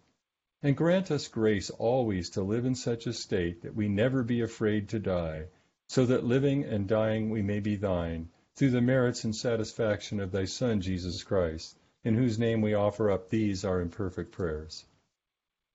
And 0.65 0.75
grant 0.75 1.11
us 1.11 1.29
grace 1.29 1.69
always 1.69 2.31
to 2.31 2.43
live 2.43 2.65
in 2.65 2.75
such 2.75 3.07
a 3.07 3.13
state 3.13 3.61
that 3.63 3.75
we 3.75 3.87
never 3.87 4.23
be 4.23 4.41
afraid 4.41 4.89
to 4.89 4.99
die, 4.99 5.49
so 5.89 6.07
that 6.07 6.25
living 6.25 6.65
and 6.65 6.89
dying 6.89 7.29
we 7.29 7.43
may 7.43 7.61
be 7.61 7.77
thine, 7.77 8.31
through 8.57 8.71
the 8.71 8.81
merits 8.81 9.25
and 9.25 9.37
satisfaction 9.37 10.21
of 10.21 10.33
thy 10.33 10.47
Son, 10.47 10.81
Jesus 10.81 11.23
Christ, 11.23 11.77
in 12.03 12.15
whose 12.15 12.39
name 12.39 12.63
we 12.63 12.73
offer 12.73 13.11
up 13.11 13.29
these 13.29 13.67
our 13.67 13.83
imperfect 13.83 14.33
prayers. 14.33 14.87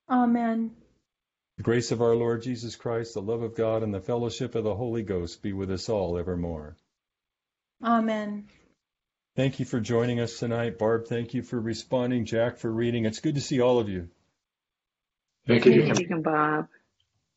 Amen. 0.09 0.71
The 1.57 1.63
grace 1.63 1.91
of 1.91 2.01
our 2.01 2.15
Lord 2.15 2.41
Jesus 2.41 2.75
Christ, 2.75 3.13
the 3.13 3.21
love 3.21 3.43
of 3.43 3.53
God, 3.53 3.83
and 3.83 3.93
the 3.93 4.01
fellowship 4.01 4.55
of 4.55 4.63
the 4.63 4.73
Holy 4.73 5.03
Ghost 5.03 5.43
be 5.43 5.53
with 5.53 5.69
us 5.69 5.87
all 5.87 6.17
evermore. 6.17 6.75
Amen. 7.83 8.47
Thank 9.35 9.59
you 9.59 9.65
for 9.65 9.79
joining 9.79 10.19
us 10.19 10.39
tonight. 10.39 10.79
Barb, 10.79 11.05
thank 11.05 11.35
you 11.35 11.43
for 11.43 11.59
responding. 11.59 12.25
Jack, 12.25 12.57
for 12.57 12.71
reading. 12.71 13.05
It's 13.05 13.19
good 13.19 13.35
to 13.35 13.41
see 13.41 13.61
all 13.61 13.77
of 13.77 13.87
you. 13.87 14.09
Thank 15.47 15.65
you, 15.65 15.93
Deacon 15.93 16.21
Bob. 16.21 16.67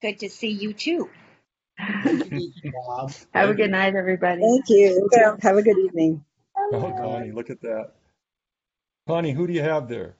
Good 0.01 0.19
to 0.21 0.29
see 0.29 0.51
you 0.51 0.73
too. 0.73 1.09
Take 2.05 2.27
it 2.27 2.33
easy, 2.33 2.73
Bob. 2.87 3.13
Have 3.33 3.51
a 3.51 3.55
good 3.55 3.71
night, 3.71 3.95
everybody. 3.95 4.43
Thank 4.43 4.69
you. 4.69 5.09
Have 5.41 5.57
a 5.57 5.63
good 5.63 5.79
evening. 5.79 6.25
Oh, 6.57 6.95
Connie, 6.99 7.33
look 7.33 7.51
at 7.51 7.61
that. 7.63 7.93
Connie, 9.07 9.33
who 9.33 9.47
do 9.47 9.53
you 9.53 9.63
have 9.63 9.89
there? 9.89 10.17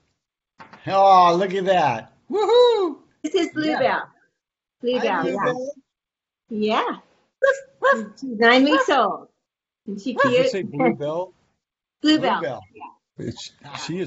Oh, 0.87 1.35
look 1.37 1.53
at 1.53 1.65
that. 1.65 2.13
Woohoo! 2.29 2.97
This 3.21 3.35
is 3.35 3.49
Bluebell. 3.53 3.79
Hi, 3.81 4.05
Bluebell, 4.81 5.03
yeah. 5.03 5.21
Bluebell. 5.21 5.71
Yeah. 6.49 6.97
She's 8.19 8.37
nine 8.37 8.63
weeks 8.65 8.89
old. 8.89 9.27
Isn't 9.87 10.01
she 10.01 10.13
Did 10.13 10.23
you 10.25 10.37
cute? 10.37 10.49
say 10.51 10.63
Bluebell? 10.63 11.33
Bluebell. 12.01 12.39
Bluebell. 12.39 12.61
It's, 13.17 13.51
she 13.85 13.99
is 13.99 14.01